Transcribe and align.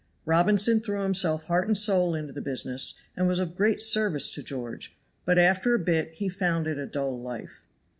Robinson 0.25 0.79
threw 0.79 1.03
himself 1.03 1.43
heart 1.43 1.67
and 1.67 1.77
soul 1.77 2.15
into 2.15 2.33
the 2.33 2.41
business, 2.41 2.95
and 3.15 3.27
was 3.27 3.37
of 3.37 3.55
great 3.55 3.83
service 3.83 4.33
to 4.33 4.41
George; 4.41 4.97
but 5.25 5.37
after 5.37 5.75
a 5.75 5.79
bit 5.79 6.13
he 6.15 6.27
found 6.27 6.65
it 6.65 6.79
a 6.79 6.87
dull 6.87 7.21
life. 7.21 7.61